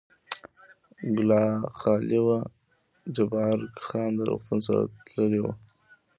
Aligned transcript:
کلا 1.15 1.41
خالي 1.79 2.19
وه، 2.25 2.39
جبار 3.15 3.57
خان 3.87 4.09
د 4.17 4.19
روغتون 4.29 4.59
سره 4.67 4.81
تللی 5.07 5.39
و. 5.41 5.45